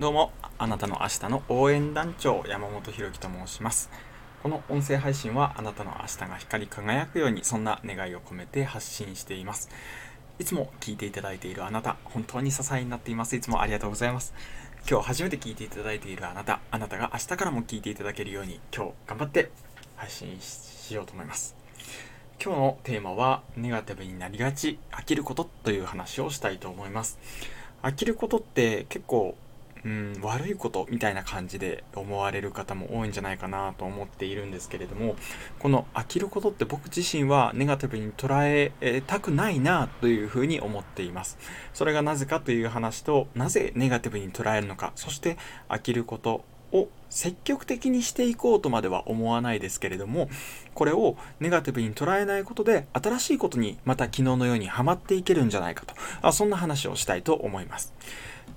[0.00, 3.90] どうも、あなたの明日の応援団長、山本博樹と申します。
[4.42, 9.68] この音声配信はあなたの明日が光り輝くように、そんな願いを込めて発信しています。
[10.38, 13.36] いつも聞いていただいているあなた、本当に支えになっています。
[13.36, 14.32] いつもありがとうございます。
[14.90, 19.50] 今日初めて聞いていただいているあなた、あなたが明日からも聞いていただけるように、今日頑張って
[19.96, 21.54] 配信しようと思います。
[22.42, 27.18] 今日のテーマは、ネガティブになりがち、飽きることという話をしたいと思います。
[27.82, 29.36] 飽きることって結構
[29.84, 35.16] うん、悪いことみたいな感じで思われる方も多いんじゃないかなと思っているんですけれども
[35.58, 41.38] この飽きることって僕自身はネガティブに捉えたくないなというふうに思っています。
[41.72, 45.36] それがなぜかという話となぜネガティブに捉えるのかそして
[45.68, 50.28] 飽きることを積極的にしていこうとまでは思わないですけれども
[50.74, 57.92] これをネガティブに捉えないことで新しいことにまた昨日のようにはまっていけるんじゃないかとあそんな話をしたいと思います、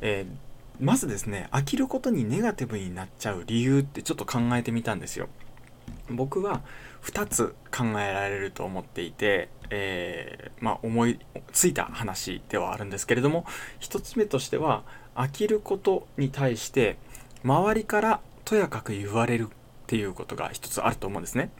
[0.00, 0.45] えー
[0.80, 5.28] まずですね飽きることにネガティブになっちゃう理由ってちょっと考えてみたんですよ。
[6.10, 6.62] 僕は
[7.02, 11.18] 2つ考えられると思っていて、えー、まあ、思い
[11.52, 13.44] ついた話ではあるんですけれども
[13.80, 14.82] 1つ目としては
[15.14, 16.96] 飽きることに対して
[17.44, 21.50] 周りからとやかく言われるっていうことが一つあると思うんですね。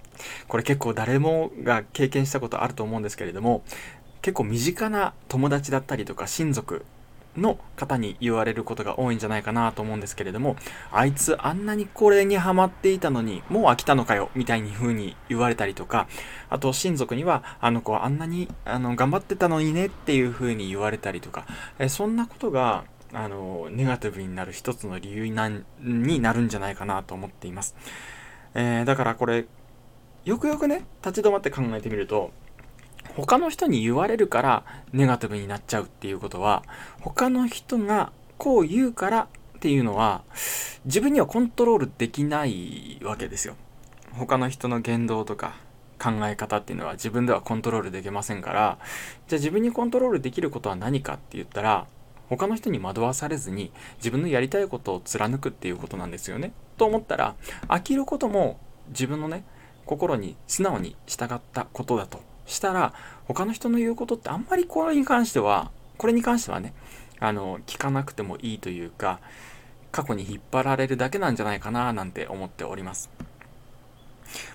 [0.48, 3.62] これ結構誰もが経験したことあると思うんですけれども
[4.22, 6.84] 結構身近な友達だったりとか親族
[7.36, 10.56] の方に言われることが多いんじゃないかなと思うんですけれども、
[10.92, 16.08] あいつあんなにこれにハマっていたのに、もう飽きたのかよ、みたいに風に言われたりとか、
[16.48, 21.46] あと親族には、あの子はあんなにあの頑張ってたのにねっていう風に言われたりとか、
[21.78, 27.76] えそんなことが、あの、ネガティブになる一つの理由になになるんじゃないかなと思っています。
[28.54, 29.46] えー、だからこれ、
[30.24, 32.32] よくよくね、立ち止まって考えてみると、
[33.14, 36.64] 他の人に言われるからネガティブになっちゃうっていうことは
[37.00, 40.22] 他の人がこう言うからっていうのは
[40.84, 43.56] 自分にはコントロールできないわけですよ。
[44.12, 45.56] 他の人の言動とか
[45.98, 48.78] 考え方っていうのは自分ではコントロールできませんから
[49.28, 51.86] じゃあ自分にコントロールできることは何かって言ったら
[52.28, 56.52] 他の人に惑わされずに自分のやりたいことを貫くっていうことなんですよね。
[56.76, 57.34] と思ったら
[57.68, 58.58] 飽きることも
[58.88, 59.44] 自分のね
[59.84, 62.20] 心に素直に従ったことだと。
[62.46, 62.94] したら
[63.26, 66.74] 他の人の言うことってあんまりこれに関してはこれに関してはね
[67.18, 69.20] あの聞かなくてもいいというか
[69.90, 73.10] 過去に引っ張られるだけなんじゃないかななんて思っております。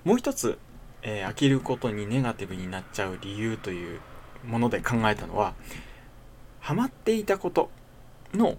[0.03, 0.59] もう一つ、
[1.01, 3.99] えー、飽きることにネガティブになっちゃう理由という
[4.45, 5.53] もので考えたのは
[6.59, 7.71] ハマっていたこと
[8.33, 8.57] の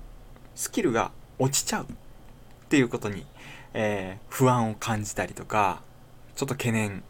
[0.55, 1.87] スキルが落ちちゃうっ
[2.69, 3.27] ていうことに、
[3.75, 5.83] えー、不安を感じたりとか
[6.35, 7.05] ちょっと懸念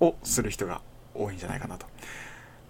[0.00, 0.80] をする人が
[1.14, 1.86] 多いんじゃないかなと。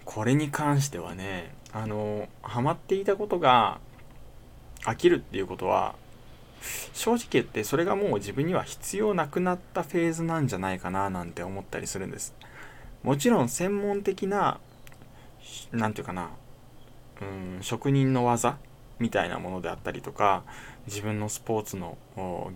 [0.05, 3.81] これに関してはね、あの、ハマっていたことが
[4.83, 5.95] 飽きるっていうことは、
[6.93, 12.35] 正直言ってそれがもう自分には必要なくなったフェーズなんじゃないかななんて思ったりするんです。
[13.03, 14.61] もちろん専門的な、
[15.73, 16.31] 何て言うかな、
[17.21, 17.25] う
[17.59, 18.57] ん、職人の技
[18.99, 20.43] みたいなものであったりとか、
[20.87, 21.99] 自分のスポーツの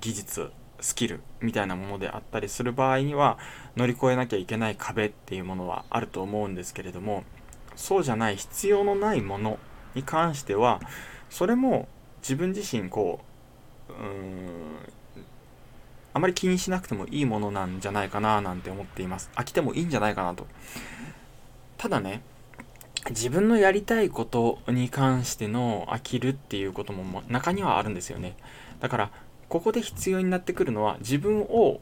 [0.00, 0.50] 技術
[0.80, 3.38] スキルみたいなものであったりする場合には
[3.76, 7.24] 乗り越えなきゃいけない壁っていうものはあると思うんですけれども
[7.76, 9.58] そうじゃない必要のないもの
[9.94, 10.80] に関しては
[11.30, 11.88] それも
[12.22, 13.20] 自分自身こ
[13.88, 14.88] ううーん
[16.14, 19.30] あまり気にしなくてもいいものなんじゃないかななんて思っています。
[19.36, 20.46] 飽きてもいいんじゃないかなと。
[21.76, 22.22] ただね
[23.10, 28.36] 自分のやりたいことに関しての飽きるっていうことも中にはあるんですよね。
[28.80, 29.10] だから
[29.48, 31.80] ここで必要になってくるのは自分を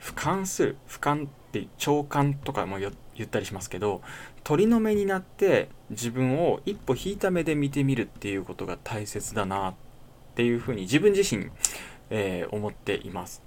[0.00, 2.90] 俯瞰する俯瞰って長官とかも言
[3.22, 4.02] ったりしますけど
[4.42, 9.74] 鳥の目になって自分を一歩引いた目で見てみるっていうことが大切だなっ
[10.34, 11.50] ていうふうに自分自身、
[12.10, 13.42] えー、思っています。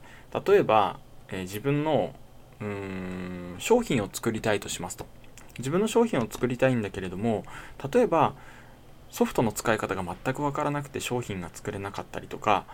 [0.47, 2.15] 例えば、えー、自分の
[2.59, 5.05] うーん商品を作りたいとしますと。
[5.59, 7.43] 自分の商品を作りたいんだけれども
[7.91, 8.35] 例えば
[9.09, 12.65] ソフトの使い方が全く分からなくて商品が作れなかったりとか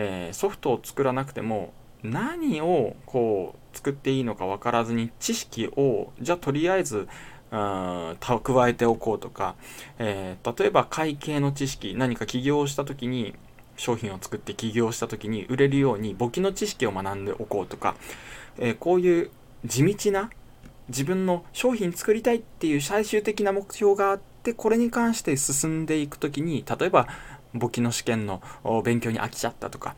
[0.00, 1.72] えー、ソフトを作らなくても
[2.04, 7.08] 何をこう作っていいのか分からずに知識をじゃあとりあえず
[7.50, 9.56] 蓄えておこうとか、
[9.98, 13.34] えー、例えば会計の知識何か起業した時に
[13.76, 17.96] 商品を作って起業した時に売れるように簿記の知識を学んでおこうとか、
[18.58, 19.30] えー、こういう
[19.64, 20.30] 地道な
[20.88, 27.08] 自分の商品作りたいっていう最終的な目標があってこれに関して進んでいく時に例えば
[27.54, 28.42] 簿記の試験の
[28.84, 29.96] 勉強に飽きちゃったとか、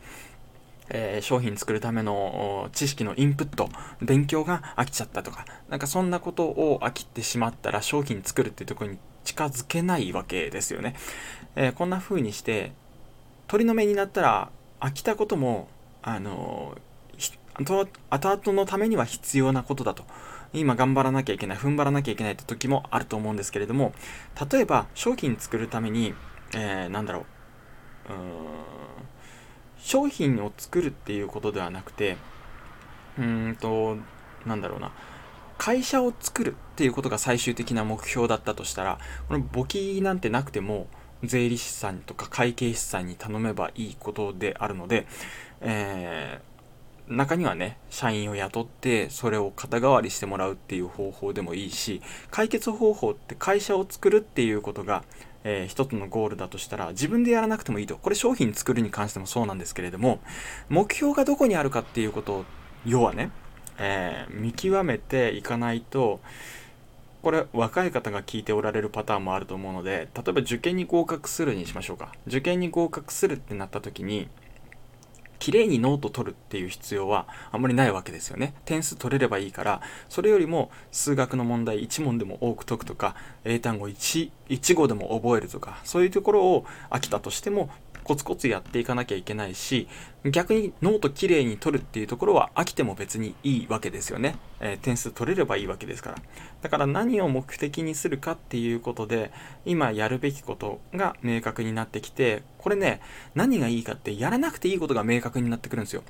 [0.89, 3.69] えー、商品作るための知識のインプット、
[4.01, 10.95] 勉強が飽きちゃったとか、なんかそんなことを飽きてしまったら商品作るっていうところに近づけないわけですよね。
[11.55, 12.71] えー、こんな風にして、
[13.47, 14.49] 鳥の目になったら
[14.79, 15.67] 飽きたことも
[16.01, 16.77] あの
[17.65, 20.03] 後々のためには必要なことだと
[20.53, 23.93] 今頑張らなきゃいけない踏ん張らなきゃいけないって時もあると思うんですけれども
[24.51, 26.13] 例えば商品作るために、
[26.53, 27.25] えー、なんだろう
[28.09, 28.15] うん。
[29.77, 32.15] 商品を作るっていうことではなくて
[33.17, 33.97] うーんと
[34.45, 34.91] なんだろうな。
[35.57, 40.87] 会社を作るっていうことが最終的な目標だったとしたらこの簿記なんてなくても
[41.23, 45.05] 税理士さんとか会計士さんに頼めばいいことであるので、
[45.59, 52.01] えー、中にはね社員を雇ってそれを肩代わりしてもらうっていう方法でもいいし
[52.31, 55.03] 解決方法って会社を作るっていうことが
[55.43, 57.97] えー、一つのゴールだとしたら自分でやらなくてもいいと。
[57.97, 60.19] これ商品作るに関してもそうなんですけれども、
[60.69, 62.45] 目標がどこにあるかっていうことを、
[62.85, 63.31] 要はね、
[63.77, 66.19] えー、見極めていかないと
[67.21, 74.27] これ若い方が聞いておられるパターンもあると思うので例えば受験に合格するにしましょうか受験に合格するってなった時に
[75.41, 78.53] 綺麗にノート取るっていう必要はあんまりないわけですよね。
[78.63, 87.71] 点数取れればいいから、それよりも数学の問題1問でも多く解くとか、英単語 1, 1語でも覚えるとか、そういうところを飽きたとしても
[88.11, 89.87] コツコツやっていかなきゃいけないし
[90.25, 96.17] 逆にノートきれいに取るっていうところは飽きても別にいいわけですよね、えー、点数取れればいいわけですから。
[96.61, 99.31] だから何を目的にするかっていうことで
[99.65, 102.99] 今やるべきことが明確になってきてこれね
[103.33, 106.03] 何がいいかってやらなくていいことが明確になってくるんですよ。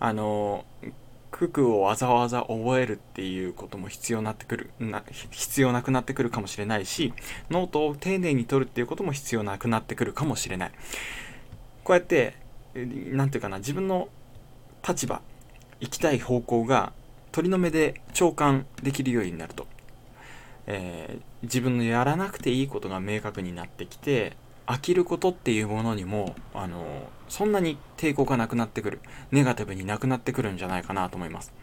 [0.00, 0.92] あのー
[1.30, 4.70] 九九をわざわざ覚えるっていうことも必要なってくる。
[4.80, 7.12] な必要なくなってくるかもしれないし
[7.50, 10.72] ノートを丁寧に取るっていうことも必要なくなってくるかもしれない。
[11.88, 12.34] こうやって
[12.74, 14.08] 何て言うかな自分の
[14.86, 15.22] 立場
[15.80, 16.92] 行きたい方向が
[17.32, 19.66] 鳥の目で長官できるようになると、
[20.66, 24.36] えー、自分のやらなくていいことが明確になってきて
[24.66, 29.00] 飽きることっていうものにもあのそんなに抵抗がなくなってくる。
[29.30, 31.54] ネガティブになくなってくるんじゃないかなと思います。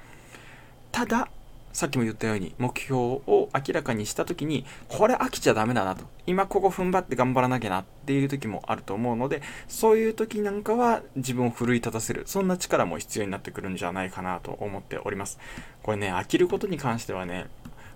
[0.92, 1.30] ただ
[1.76, 6.06] さっきも言ったように目標を明らかにした時にこれ飽きちゃダメだなと。
[6.26, 12.24] 今ここ踏ん張って頑張らなきゃなっていう時もあると思うのでそういう時なんかは自分を奮い立たせる。
[12.28, 15.38] そんな力も必要になってくるんじゃないかなと思っております。
[15.84, 17.48] これね飽きることに関してはね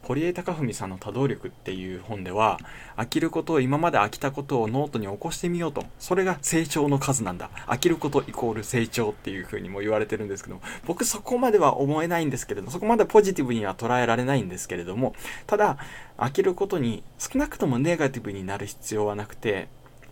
[0.03, 2.59] 堀江貴文さんの多動力っていう本では
[2.97, 7.49] 飽きることを今まで飽きたことをノートに起こしてみようとそれが成長の数なんだ。
[7.67, 15.13] 飽きることイコール成長っていうふうにも言われてるんですけど僕そこまでは思えないんですけれどそこまでポジティブには捉えられないんですけれども
[15.47, 15.77] ただ
[16.17, 19.67] 飽きることに少なくともネガティブになる必要はなくて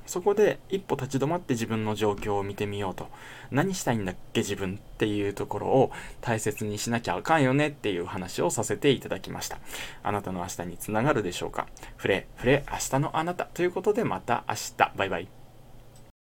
[0.07, 3.07] そこで一歩立ち止まって自分の状況を見てみようと。
[3.51, 9.59] 何したいんだっけ自分っていうところを大切にしなきゃあかんよねっていう話をさせていただきました。
[10.03, 11.67] あなたの明日につながるでしょうか。
[11.97, 14.91] フレフレ明日のあなたということでまた明日。
[14.95, 15.36] バイバイ。